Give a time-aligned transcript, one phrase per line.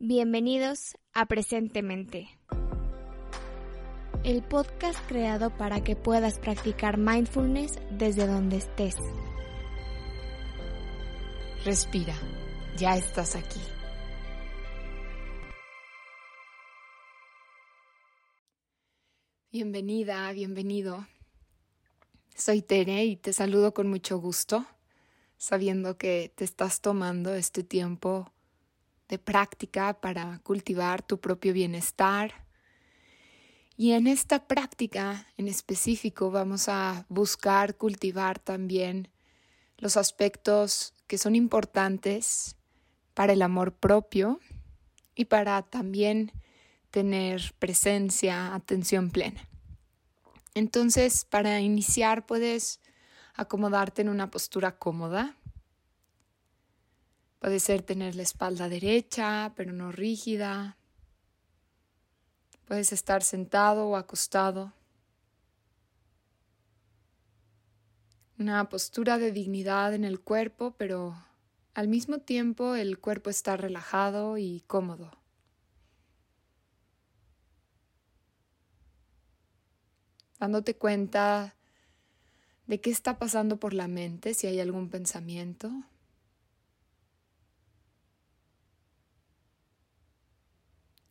[0.00, 2.28] Bienvenidos a Presentemente.
[4.22, 8.94] El podcast creado para que puedas practicar mindfulness desde donde estés.
[11.64, 12.14] Respira,
[12.76, 13.58] ya estás aquí.
[19.50, 21.08] Bienvenida, bienvenido.
[22.36, 24.64] Soy Tere y te saludo con mucho gusto,
[25.38, 28.32] sabiendo que te estás tomando este tiempo
[29.08, 32.46] de práctica para cultivar tu propio bienestar.
[33.76, 39.08] Y en esta práctica en específico vamos a buscar cultivar también
[39.78, 42.56] los aspectos que son importantes
[43.14, 44.40] para el amor propio
[45.14, 46.32] y para también
[46.90, 49.48] tener presencia, atención plena.
[50.54, 52.80] Entonces, para iniciar puedes
[53.34, 55.36] acomodarte en una postura cómoda.
[57.38, 60.76] Puede ser tener la espalda derecha, pero no rígida.
[62.64, 64.72] Puedes estar sentado o acostado.
[68.38, 71.16] Una postura de dignidad en el cuerpo, pero
[71.74, 75.18] al mismo tiempo el cuerpo está relajado y cómodo.
[80.38, 81.54] dándote cuenta
[82.66, 85.70] de qué está pasando por la mente, si hay algún pensamiento.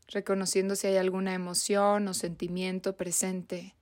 [0.07, 3.75] Reconociendo si hay alguna emoción o sentimiento presente.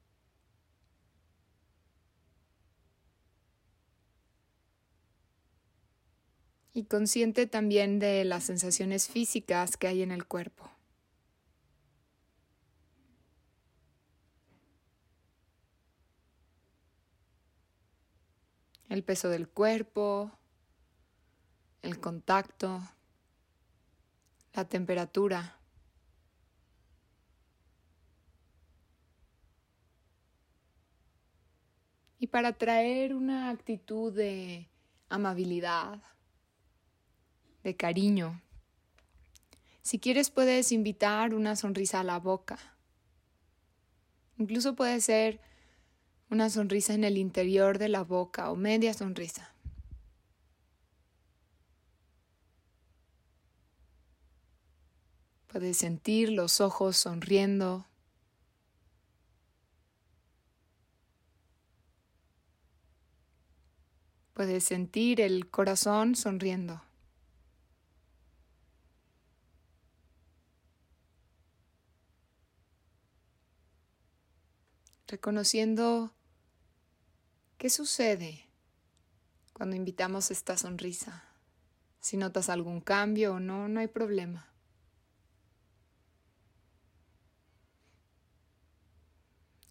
[6.74, 10.70] Y consciente también de las sensaciones físicas que hay en el cuerpo.
[18.96, 20.32] el peso del cuerpo,
[21.82, 22.82] el contacto,
[24.54, 25.60] la temperatura.
[32.26, 34.68] Y para traer una actitud de
[35.10, 36.02] amabilidad,
[37.64, 38.42] de cariño,
[39.84, 42.58] si quieres puedes invitar una sonrisa a la boca.
[44.40, 45.40] Incluso puede ser
[46.32, 49.54] una sonrisa en el interior de la boca o media sonrisa.
[55.46, 57.86] Puedes sentir los ojos sonriendo.
[64.36, 66.84] Puedes sentir el corazón sonriendo.
[75.08, 76.12] Reconociendo
[77.58, 78.50] ¿Qué sucede
[79.54, 81.24] cuando invitamos esta sonrisa?
[82.02, 84.50] Si notas algún cambio o no, no hay problema.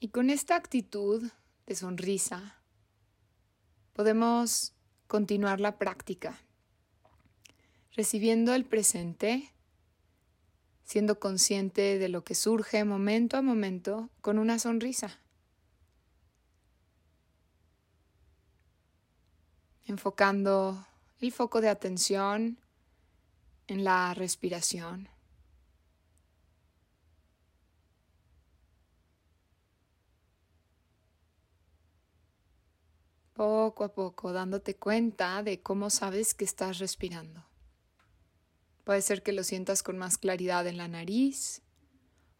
[0.00, 1.30] Y con esta actitud
[1.66, 2.63] de sonrisa
[3.94, 4.74] podemos
[5.06, 6.38] continuar la práctica,
[7.92, 9.50] recibiendo el presente,
[10.82, 15.18] siendo consciente de lo que surge momento a momento con una sonrisa.
[19.86, 20.86] enfocando
[21.20, 22.58] el foco de atención
[23.66, 25.08] en la respiración.
[33.34, 37.44] Poco a poco dándote cuenta de cómo sabes que estás respirando.
[38.84, 41.62] Puede ser que lo sientas con más claridad en la nariz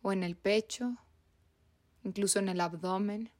[0.02, 0.96] o en el pecho,
[2.04, 3.32] incluso en el abdomen.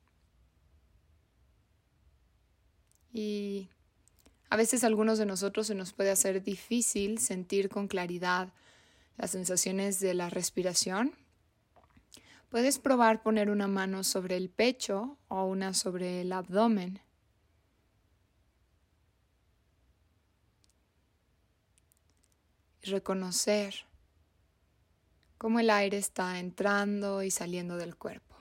[3.12, 3.68] Y
[4.50, 8.52] a veces algunos de nosotros se nos puede hacer difícil sentir con claridad
[9.16, 11.14] las sensaciones de la respiración.
[12.48, 17.03] Puedes probar poner una mano sobre el pecho o una sobre el abdomen.
[22.86, 23.74] Reconocer
[25.38, 28.36] cómo el aire está entrando y saliendo del cuerpo.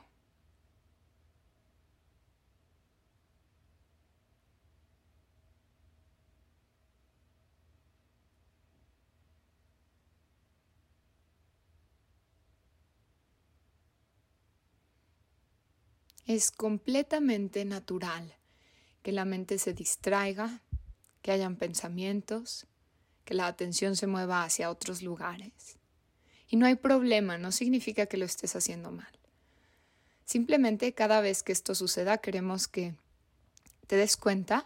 [16.26, 18.36] Es completamente natural
[19.04, 20.62] que la mente se distraiga,
[21.22, 22.68] que hayan pensamientos,
[23.26, 25.78] que la atención se mueva hacia otros lugares.
[26.48, 29.20] Y no hay problema, no significa que lo estés haciendo mal.
[30.26, 32.96] Simplemente cada vez que esto suceda queremos que
[33.88, 34.64] te des cuenta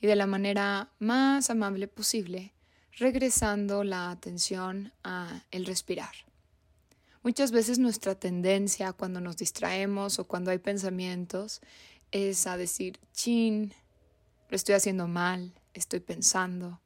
[0.00, 2.52] y de la manera más amable posible
[2.96, 6.14] regresando la atención a el respirar.
[7.22, 11.60] Muchas veces nuestra tendencia cuando nos distraemos o cuando hay pensamientos
[12.10, 13.74] es a decir, chin,
[14.48, 16.80] lo estoy haciendo mal, estoy pensando,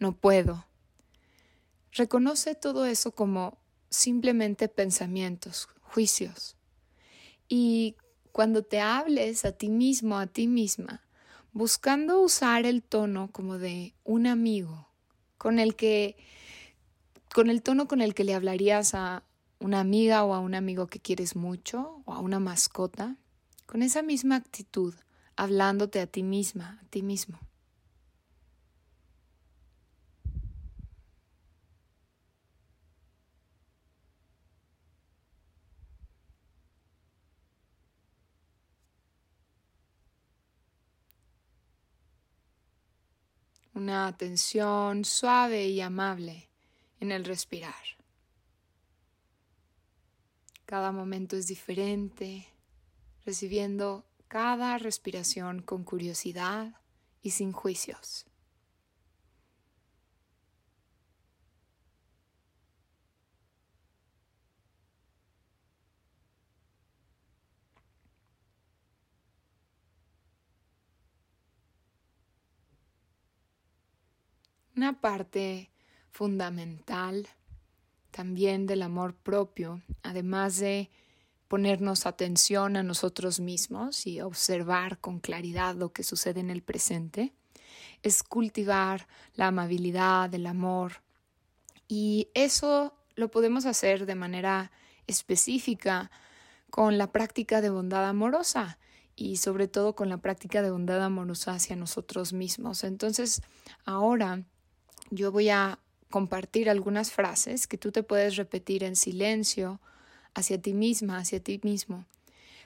[0.00, 0.66] no puedo.
[1.92, 3.58] Reconoce todo eso como
[3.90, 6.56] simplemente pensamientos, juicios.
[7.48, 7.96] Y
[8.32, 11.02] cuando te hables a ti mismo, a ti misma,
[11.52, 14.88] buscando usar el tono como de un amigo,
[15.36, 16.16] con el que,
[17.34, 19.24] con el tono con el que le hablarías a
[19.58, 23.16] una amiga o a un amigo que quieres mucho o a una mascota,
[23.66, 24.94] con esa misma actitud,
[25.36, 27.38] hablándote a ti misma, a ti mismo.
[43.80, 46.50] Una atención suave y amable
[47.00, 47.74] en el respirar.
[50.66, 52.46] Cada momento es diferente,
[53.24, 56.74] recibiendo cada respiración con curiosidad
[57.22, 58.26] y sin juicios.
[74.80, 75.70] Una parte
[76.10, 77.28] fundamental
[78.10, 80.88] también del amor propio, además de
[81.48, 87.34] ponernos atención a nosotros mismos y observar con claridad lo que sucede en el presente,
[88.02, 91.02] es cultivar la amabilidad, el amor.
[91.86, 94.72] Y eso lo podemos hacer de manera
[95.06, 96.10] específica
[96.70, 98.78] con la práctica de bondad amorosa
[99.14, 102.82] y sobre todo con la práctica de bondad amorosa hacia nosotros mismos.
[102.82, 103.42] Entonces,
[103.84, 104.46] ahora
[105.10, 105.78] yo voy a
[106.08, 109.80] compartir algunas frases que tú te puedes repetir en silencio
[110.34, 112.06] hacia ti misma, hacia ti mismo.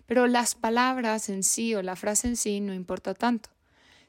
[0.06, 3.50] Pero las palabras en sí o la frase en sí no importa tanto.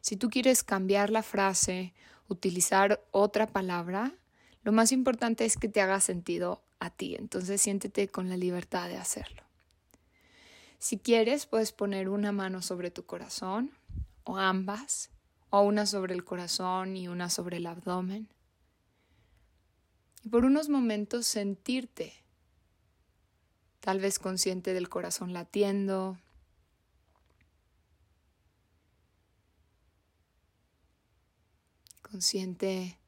[0.02, 1.94] Si tú quieres cambiar la frase,
[2.28, 4.14] utilizar otra palabra,
[4.64, 7.16] lo más importante es que te haga sentido a ti.
[7.18, 9.44] Entonces siéntete con la libertad de hacerlo.
[10.80, 13.72] Si quieres, puedes poner una mano sobre tu corazón
[14.24, 15.10] o ambas
[15.58, 18.28] o una sobre el corazón y una sobre el abdomen.
[20.22, 22.14] Y por unos momentos sentirte,
[23.80, 26.18] tal vez consciente del corazón latiendo,
[32.02, 33.00] consciente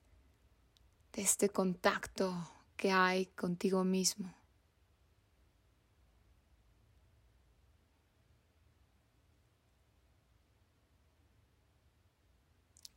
[1.11, 4.36] de este contacto que hay contigo mismo.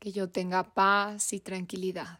[0.00, 2.19] Que yo tenga paz y tranquilidad.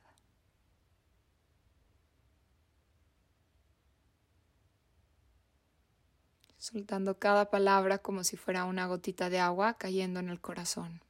[6.59, 11.01] Soltando cada palabra como si fuera una gotita de agua cayendo en el corazón.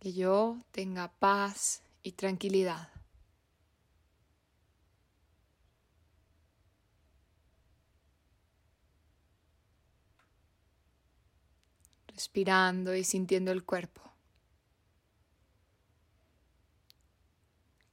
[0.00, 2.88] Que yo tenga paz y tranquilidad.
[12.20, 14.02] Respirando y sintiendo el cuerpo.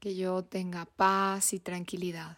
[0.02, 2.38] Que yo tenga paz y tranquilidad.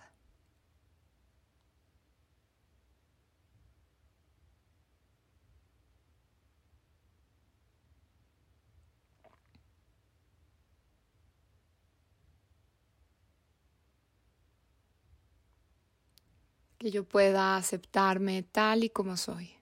[16.78, 19.58] que yo pueda aceptarme tal y como soy.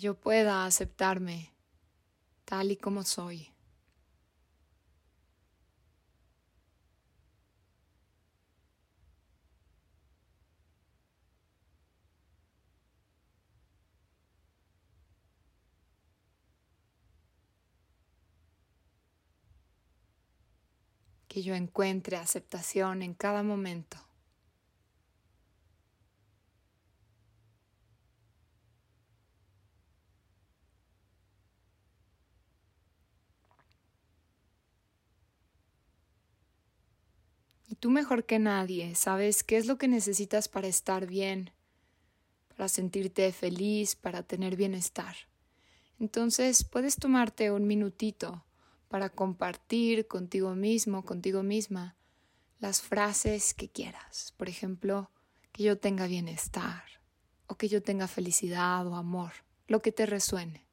[0.00, 1.52] Yo pueda aceptarme
[2.46, 3.52] tal y como soy.
[21.28, 24.09] que yo encuentre aceptación en cada momento.
[37.80, 41.50] Tú mejor que nadie sabes qué es lo que necesitas para estar bien,
[42.48, 45.16] para sentirte feliz, para tener bienestar.
[45.98, 48.44] Entonces puedes tomarte un minutito
[48.88, 51.96] para compartir contigo mismo, contigo misma,
[52.58, 54.34] las frases que quieras.
[54.36, 55.10] Por ejemplo,
[55.52, 56.84] que yo tenga bienestar
[57.46, 59.32] o que yo tenga felicidad o amor,
[59.66, 60.69] lo que te resuene.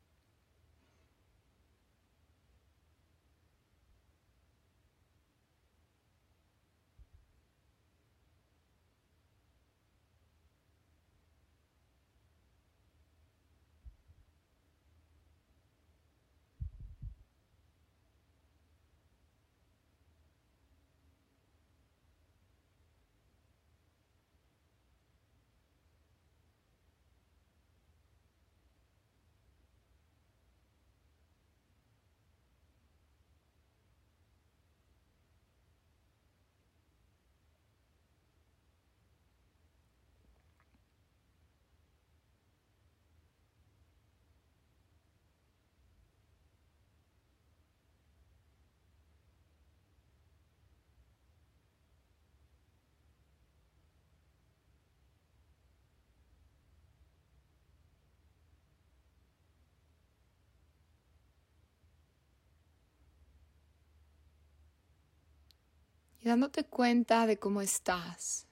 [66.28, 68.46] Dándote cuenta de cómo estás,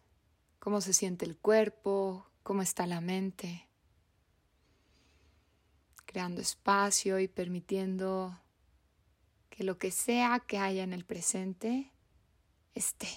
[0.60, 3.68] cómo se siente el cuerpo, cómo está la mente,
[6.06, 8.40] creando espacio y permitiendo
[9.50, 11.92] que lo que sea que haya en el presente
[12.74, 13.10] esté.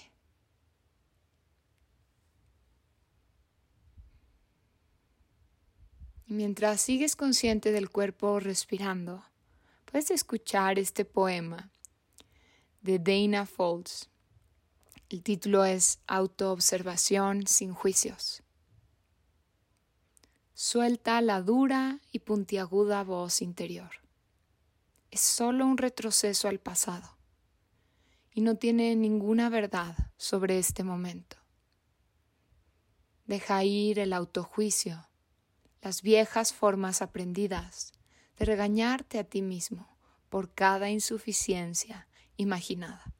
[6.27, 9.23] Y mientras sigues consciente del cuerpo respirando,
[9.85, 11.71] puedes escuchar este poema
[12.81, 14.09] de Dana Folds
[15.09, 18.43] el título es Autoobservación sin juicios.
[20.53, 23.89] Suelta la dura y puntiaguda voz interior.
[25.09, 27.17] Es solo un retroceso al pasado
[28.35, 31.37] y no tiene ninguna verdad sobre este momento.
[33.25, 35.09] Deja ir el autojuicio,
[35.81, 37.93] las viejas formas aprendidas
[38.37, 39.97] de regañarte a ti mismo
[40.29, 43.11] por cada insuficiencia imaginada.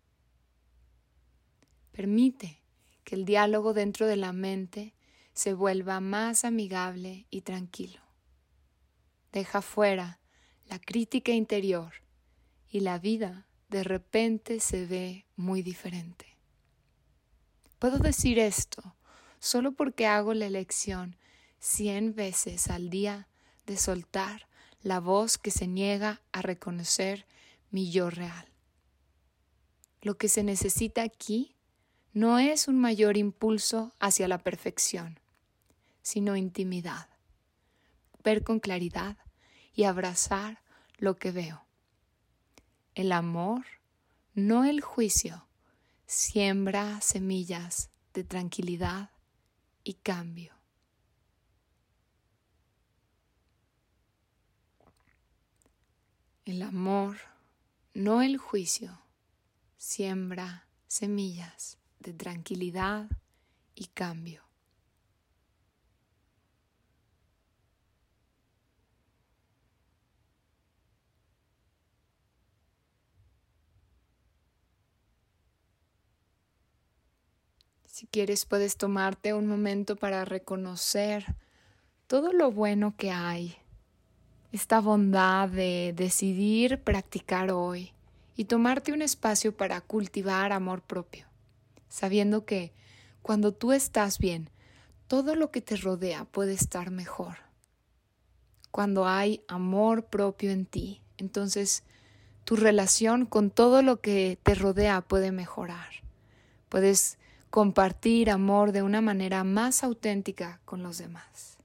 [2.00, 2.63] Permite
[3.03, 4.96] que el diálogo dentro de la mente
[5.34, 8.00] se vuelva más amigable y tranquilo.
[9.34, 10.22] Deja fuera
[10.70, 11.91] la crítica interior
[12.70, 16.38] y la vida de repente se ve muy diferente.
[17.79, 18.96] Puedo decir esto
[19.39, 21.18] solo porque hago la elección
[21.60, 23.27] cien veces al día
[23.65, 24.48] de soltar
[24.82, 27.25] la voz que se niega a reconocer
[27.72, 28.48] mi yo real.
[30.01, 31.58] Lo que se necesita aquí
[32.13, 35.20] no es un mayor impulso hacia la perfección,
[36.01, 37.08] sino intimidad,
[38.24, 39.18] ver con claridad
[39.75, 40.62] y abrazar
[40.98, 41.66] lo que veo.
[42.96, 43.66] El amor,
[44.34, 45.46] no el juicio,
[46.08, 49.12] siembra semillas de tranquilidad
[49.84, 50.54] y cambio.
[56.46, 57.18] El amor,
[57.94, 59.00] no el juicio,
[59.78, 63.10] siembra semillas de tranquilidad
[63.75, 64.44] y cambio.
[77.86, 81.36] Si quieres puedes tomarte un momento para reconocer
[82.08, 83.58] todo lo bueno que hay,
[84.51, 87.91] esta bondad de decidir practicar hoy
[88.36, 91.29] y tomarte un espacio para cultivar amor propio
[91.89, 92.74] sabiendo que
[93.22, 94.50] cuando tú estás bien,
[95.08, 97.38] todo lo que te rodea puede estar mejor.
[98.72, 101.84] Cuando hay amor propio en ti, entonces
[102.46, 105.89] tu relación con todo lo que te rodea puede mejorar.
[106.69, 107.17] Puedes
[107.50, 111.59] compartir amor de una manera más auténtica con los demás.